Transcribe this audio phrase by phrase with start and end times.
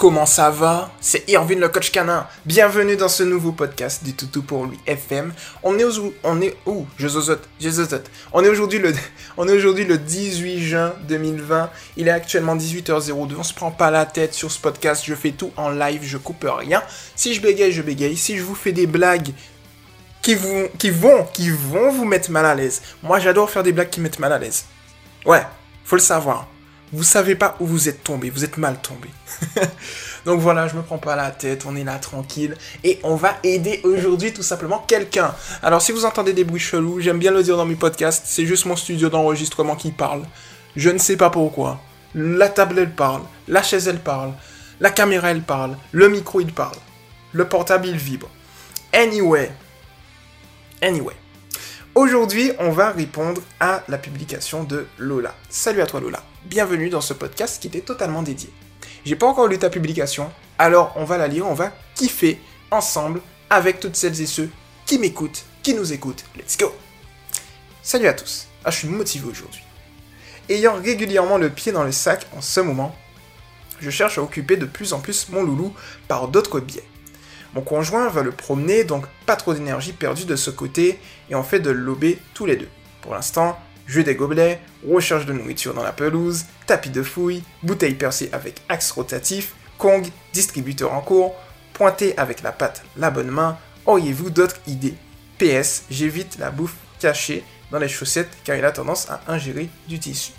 [0.00, 0.90] Comment ça va?
[1.02, 2.26] C'est Irvine le coach canin.
[2.46, 5.30] Bienvenue dans ce nouveau podcast du Toutou pour lui FM.
[5.62, 5.84] On est
[6.24, 8.10] On est où Je je zozote.
[8.32, 8.94] On est aujourd'hui le
[9.36, 11.68] on est aujourd'hui le 18 juin 2020.
[11.98, 13.34] Il est actuellement 18h02.
[13.40, 15.04] On se prend pas la tête sur ce podcast.
[15.04, 16.82] Je fais tout en live, je coupe rien.
[17.14, 18.16] Si je bégaye, je bégaye.
[18.16, 19.34] Si je vous fais des blagues
[20.22, 22.80] qui vous qui vont qui vont vous mettre mal à l'aise.
[23.02, 24.64] Moi, j'adore faire des blagues qui mettent mal à l'aise.
[25.26, 25.42] Ouais,
[25.84, 26.48] faut le savoir
[26.92, 29.08] vous savez pas où vous êtes tombé, vous êtes mal tombé.
[30.24, 33.36] Donc voilà, je me prends pas la tête, on est là tranquille et on va
[33.42, 35.34] aider aujourd'hui tout simplement quelqu'un.
[35.62, 38.44] Alors si vous entendez des bruits chelous, j'aime bien le dire dans mes podcasts, c'est
[38.44, 40.22] juste mon studio d'enregistrement qui parle.
[40.76, 41.80] Je ne sais pas pourquoi.
[42.14, 44.32] La table elle parle, la chaise elle parle,
[44.80, 46.76] la caméra elle parle, le micro il parle,
[47.32, 48.28] le portable il vibre.
[48.92, 49.52] Anyway,
[50.82, 51.14] anyway.
[52.02, 55.34] Aujourd'hui, on va répondre à la publication de Lola.
[55.50, 56.22] Salut à toi Lola.
[56.46, 58.48] Bienvenue dans ce podcast qui était totalement dédié.
[59.04, 63.20] J'ai pas encore lu ta publication, alors on va la lire, on va kiffer ensemble
[63.50, 64.48] avec toutes celles et ceux
[64.86, 66.24] qui m'écoutent, qui nous écoutent.
[66.38, 66.74] Let's go.
[67.82, 68.48] Salut à tous.
[68.64, 69.62] Ah, je suis motivé aujourd'hui.
[70.48, 72.96] Ayant régulièrement le pied dans le sac en ce moment,
[73.78, 75.74] je cherche à occuper de plus en plus mon loulou
[76.08, 76.88] par d'autres biais.
[77.54, 80.98] Mon conjoint va le promener, donc pas trop d'énergie perdue de ce côté,
[81.30, 82.68] et on fait de l'obé tous les deux.
[83.02, 87.94] Pour l'instant, jeu des gobelets, recherche de nourriture dans la pelouse, tapis de fouille, bouteille
[87.94, 91.34] percée avec axe rotatif, Kong, distributeur en cours,
[91.72, 94.94] pointé avec la patte la bonne main, auriez-vous d'autres idées?
[95.38, 99.98] PS, j'évite la bouffe cachée dans les chaussettes car il a tendance à ingérer du
[99.98, 100.32] tissu.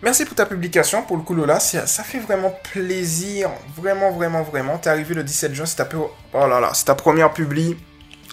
[0.00, 4.78] Merci pour ta publication, pour le coup Lola, ça, fait vraiment plaisir, vraiment, vraiment, vraiment.
[4.78, 7.76] T'es arrivé le 17 juin, c'est ta, oh là là, ta première publi.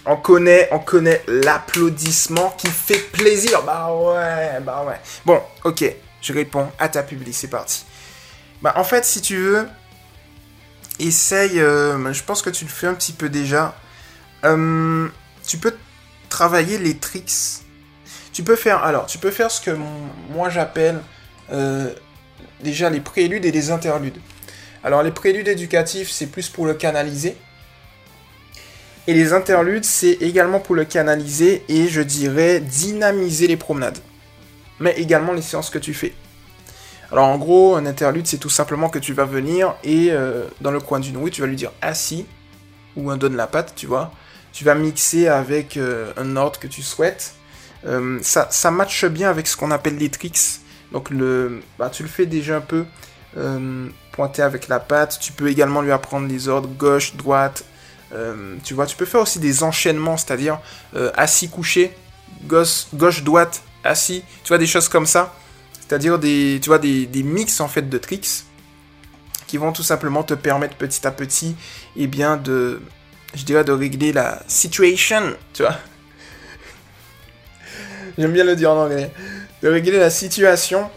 [0.04, 3.64] On connaît, on connaît l'applaudissement qui fait plaisir.
[3.64, 5.00] Bah ouais, bah ouais.
[5.24, 5.84] Bon, ok,
[6.22, 7.84] je réponds à ta publi, c'est parti.
[8.62, 9.68] Bah en fait, si tu veux,
[11.00, 13.74] essaye, euh, je pense que tu le fais un petit peu déjà.
[14.44, 15.08] Euh,
[15.44, 15.74] tu peux
[16.28, 17.64] travailler les tricks.
[18.32, 19.76] Tu peux faire, alors, tu peux faire ce que
[20.30, 21.00] moi j'appelle
[21.52, 21.92] euh,
[22.62, 24.18] déjà les préludes et les interludes.
[24.84, 27.36] Alors les préludes éducatifs, c'est plus pour le canaliser.
[29.08, 33.98] Et les interludes, c'est également pour le canaliser et je dirais dynamiser les promenades.
[34.80, 36.12] Mais également les séances que tu fais.
[37.12, 40.72] Alors en gros, un interlude, c'est tout simplement que tu vas venir et euh, dans
[40.72, 42.26] le coin d'une rue, tu vas lui dire assis
[42.96, 44.12] ou un donne la patte, tu vois.
[44.52, 47.34] Tu vas mixer avec euh, un ordre que tu souhaites.
[48.22, 50.60] ça, ça matche bien avec ce qu'on appelle les tricks.
[50.92, 52.84] Donc le, bah, tu le fais déjà un peu
[53.36, 55.18] euh, pointer avec la patte.
[55.20, 57.64] Tu peux également lui apprendre les ordres gauche, droite.
[58.12, 60.60] Euh, tu vois, tu peux faire aussi des enchaînements, c'est-à-dire
[60.94, 61.92] euh, assis, couché,
[62.44, 64.22] gauche, gauche, droite, assis.
[64.44, 65.34] Tu vois des choses comme ça.
[65.72, 68.44] C'est-à-dire des, tu vois des, des mix en fait de tricks
[69.46, 71.54] qui vont tout simplement te permettre petit à petit,
[71.96, 72.82] et eh bien de,
[73.34, 75.76] je dirais de régler la situation, tu vois.
[78.18, 79.10] J'aime bien le dire en anglais
[79.62, 80.88] de régler la situation.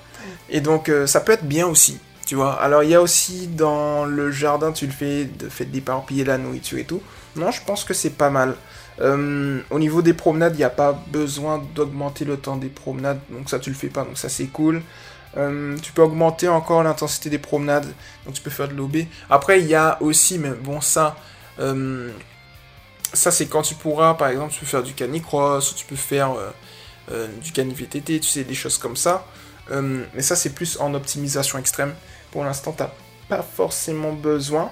[0.50, 2.54] Et donc, euh, ça peut être bien aussi, tu vois.
[2.54, 6.38] Alors, il y a aussi dans le jardin, tu le fais, de fait d'éparpiller la
[6.38, 7.02] nourriture et tout.
[7.36, 8.56] Non, je pense que c'est pas mal.
[9.00, 13.20] Euh, au niveau des promenades, il n'y a pas besoin d'augmenter le temps des promenades,
[13.30, 14.82] donc ça tu le fais pas, donc ça c'est cool.
[15.38, 17.86] Euh, tu peux augmenter encore l'intensité des promenades,
[18.26, 18.98] donc tu peux faire de l'OB.
[19.30, 21.16] Après, il y a aussi, mais bon, ça,
[23.14, 26.32] ça c'est quand tu pourras, par exemple, tu peux faire du canicross, tu peux faire
[27.12, 29.26] euh, du canif VTT, tu sais, des choses comme ça.
[29.72, 31.94] Euh, mais ça, c'est plus en optimisation extrême.
[32.32, 32.92] Pour l'instant, t'as
[33.28, 34.72] pas forcément besoin.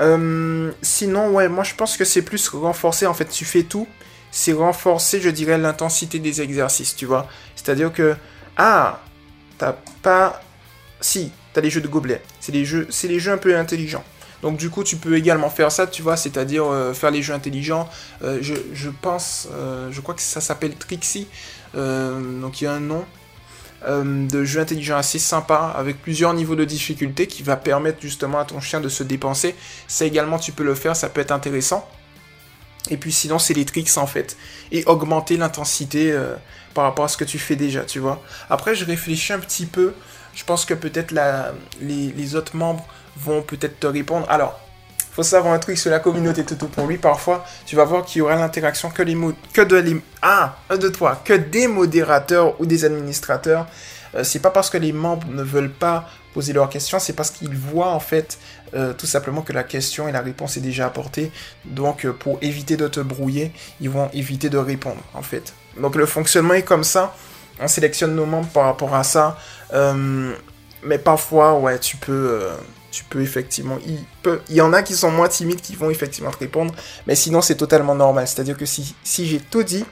[0.00, 3.06] Euh, sinon, ouais, moi je pense que c'est plus renforcer.
[3.06, 3.86] En fait, tu fais tout.
[4.30, 7.26] C'est renforcer, je dirais, l'intensité des exercices, tu vois.
[7.54, 8.16] C'est-à-dire que,
[8.56, 9.00] ah,
[9.58, 10.42] t'as pas.
[11.00, 12.22] Si, t'as les jeux de gobelets.
[12.40, 14.04] C'est les c'est les jeux un peu intelligents.
[14.46, 17.88] Donc du coup, tu peux également faire ça, tu vois, c'est-à-dire faire les jeux intelligents.
[18.22, 19.48] je, je, pense,
[19.90, 21.26] je crois que ça s'appelle Trixie.
[21.76, 23.04] Euh, donc il y a un nom
[23.86, 28.38] euh, de jeu intelligent assez sympa avec plusieurs niveaux de difficulté qui va permettre justement
[28.38, 29.54] à ton chien de se dépenser.
[29.86, 31.88] Ça également tu peux le faire, ça peut être intéressant.
[32.88, 34.36] Et puis sinon c'est les tricks en fait.
[34.72, 36.36] Et augmenter l'intensité euh,
[36.72, 38.22] par rapport à ce que tu fais déjà, tu vois.
[38.48, 39.92] Après je réfléchis un petit peu.
[40.34, 41.14] Je pense que peut-être
[41.80, 44.26] les, autres membres vont peut-être te répondre.
[44.28, 44.58] Alors,
[45.16, 46.98] faut savoir un truc sur la communauté Toto pour lui.
[46.98, 49.16] Parfois, tu vas voir qu'il y aura l'interaction que les
[49.54, 53.66] que de les, ah, un de toi, que des modérateurs ou des administrateurs.
[54.14, 57.30] Euh, c'est pas parce que les membres ne veulent pas poser leurs questions, c'est parce
[57.30, 58.38] qu'ils voient en fait
[58.74, 61.32] euh, tout simplement que la question et la réponse est déjà apportée.
[61.64, 65.54] Donc euh, pour éviter de te brouiller, ils vont éviter de répondre en fait.
[65.80, 67.14] Donc le fonctionnement est comme ça.
[67.58, 69.38] On sélectionne nos membres par rapport à ça.
[70.82, 72.48] Mais parfois, ouais, tu peux,
[72.90, 73.78] tu peux effectivement.
[73.86, 76.74] Il, y en a qui sont moins timides qui vont effectivement te répondre.
[77.06, 78.26] Mais sinon, c'est totalement normal.
[78.26, 79.84] C'est-à-dire que si, j'ai tout dit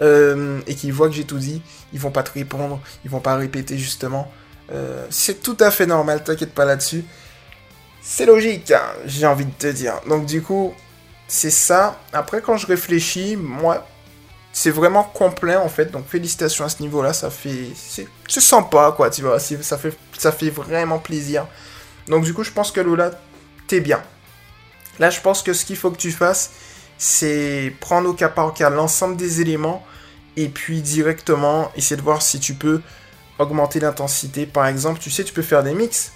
[0.00, 1.62] et qu'ils voient que j'ai tout dit,
[1.92, 2.80] ils vont pas te répondre.
[3.04, 4.30] Ils vont pas répéter justement.
[5.10, 7.04] c'est tout à fait normal, t'inquiète pas là-dessus.
[8.02, 10.00] C'est logique, hein, j'ai envie de te dire.
[10.08, 10.74] Donc du coup,
[11.28, 12.00] c'est ça.
[12.12, 13.86] Après, quand je réfléchis, moi,
[14.52, 15.86] c'est vraiment complet en fait.
[15.90, 19.38] Donc félicitations à ce niveau-là, ça fait, c'est sympa quoi, tu vois.
[19.38, 21.46] Ça fait vraiment plaisir.
[22.08, 23.12] Donc du coup, je pense que Lola,
[23.66, 24.02] t'es bien.
[24.98, 26.52] Là, je pense que ce qu'il faut que tu fasses,
[26.98, 29.84] c'est prendre au cas par cas l'ensemble des éléments
[30.36, 32.82] et puis directement essayer de voir si tu peux
[33.38, 34.46] augmenter l'intensité.
[34.46, 36.12] Par exemple, tu sais, tu peux faire des mix.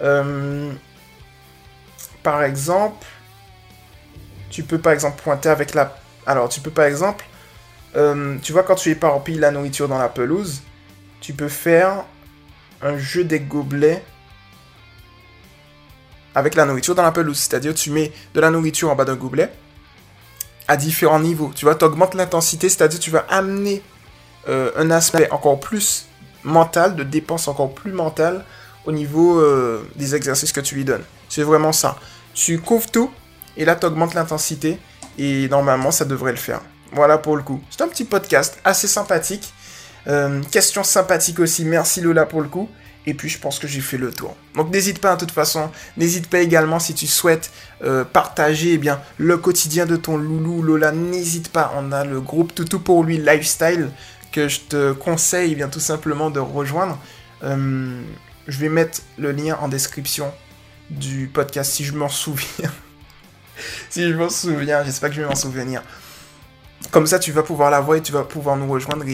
[0.00, 0.72] Euh,
[2.22, 3.04] par exemple,
[4.50, 5.96] tu peux par exemple pointer avec la...
[6.26, 7.24] Alors, tu peux par exemple,
[7.96, 10.62] euh, tu vois, quand tu éparpilles la nourriture dans la pelouse,
[11.20, 12.04] tu peux faire
[12.80, 14.02] un jeu des gobelets
[16.34, 17.38] avec la nourriture dans la pelouse.
[17.38, 19.52] C'est-à-dire, tu mets de la nourriture en bas d'un gobelet
[20.68, 21.52] à différents niveaux.
[21.54, 23.82] Tu vois, tu augmentes l'intensité, c'est-à-dire, tu vas amener
[24.48, 26.06] euh, un aspect encore plus
[26.44, 28.44] mental, de dépense encore plus mentale
[28.84, 31.04] au niveau euh, des exercices que tu lui donnes.
[31.28, 31.96] C'est vraiment ça.
[32.34, 33.10] Tu couvres tout
[33.56, 34.78] et là tu augmentes l'intensité
[35.18, 36.60] et normalement ça devrait le faire.
[36.92, 37.62] Voilà pour le coup.
[37.70, 39.52] C'est un petit podcast assez sympathique.
[40.08, 41.64] Euh, question sympathique aussi.
[41.64, 42.68] Merci Lola pour le coup.
[43.06, 44.36] Et puis je pense que j'ai fait le tour.
[44.54, 45.70] Donc n'hésite pas de toute façon.
[45.96, 47.50] N'hésite pas également si tu souhaites
[47.82, 50.92] euh, partager eh bien, le quotidien de ton loulou Lola.
[50.92, 51.72] N'hésite pas.
[51.76, 53.90] On a le groupe Toutou pour lui Lifestyle
[54.30, 56.98] que je te conseille eh bien, tout simplement de rejoindre.
[57.42, 60.32] Je vais mettre le lien en description
[60.90, 62.72] du podcast si je m'en souviens.
[63.88, 65.82] si je m'en souviens, j'espère que je vais m'en souvenir.
[66.90, 69.04] Comme ça, tu vas pouvoir la voir et tu vas pouvoir nous rejoindre.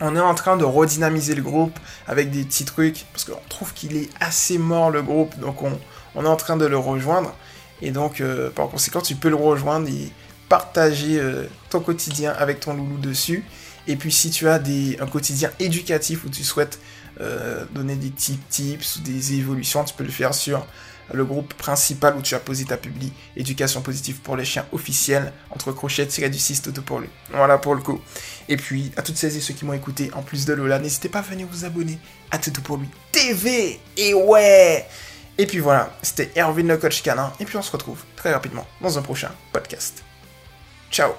[0.00, 3.74] On est en train de redynamiser le groupe avec des petits trucs parce qu'on trouve
[3.74, 5.38] qu'il est assez mort le groupe.
[5.38, 7.34] Donc on, est en train de le rejoindre.
[7.82, 10.10] Et donc, euh, par conséquent, tu peux le rejoindre et
[10.48, 13.44] partager euh, ton quotidien avec ton loulou dessus.
[13.86, 14.60] Et puis, si tu as
[15.00, 16.78] un quotidien éducatif où tu souhaites
[17.20, 20.66] euh, donner des petits tips ou des évolutions, tu peux le faire sur
[21.12, 25.32] le groupe principal où tu as posé ta publi éducation positive pour les chiens officiels
[25.50, 27.08] entre crochets tiré du 6 tout pour lui.
[27.32, 28.00] Voilà pour le coup.
[28.48, 31.08] Et puis à toutes celles et ceux qui m'ont écouté en plus de Lola, n'hésitez
[31.08, 31.98] pas à venir vous abonner
[32.30, 34.86] à tout pour lui TV et ouais.
[35.38, 38.66] Et puis voilà, c'était Erwin le coach canin et puis on se retrouve très rapidement
[38.80, 40.04] dans un prochain podcast.
[40.90, 41.12] Ciao.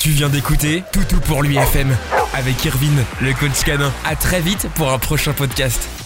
[0.00, 1.96] Tu viens d'écouter Toutou pour lui FM
[2.34, 3.92] avec Irvine, le coach canin.
[4.04, 6.05] À très vite pour un prochain podcast.